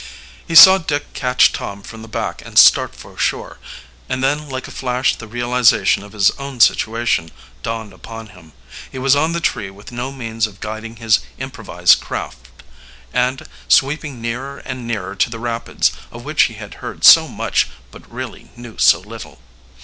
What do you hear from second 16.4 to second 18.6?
he had heard so much but really